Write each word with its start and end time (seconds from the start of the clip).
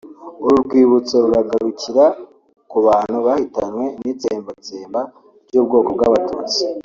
”uru 0.45 0.55
rwibutso 0.65 1.15
ruragarukira 1.23 2.05
ku 2.71 2.77
bantu 2.87 3.17
bahitanywe 3.27 3.85
n’itsembatsemba 4.01 5.01
rw’ubwoko 5.47 5.89
bw’abatutsi 5.97 6.63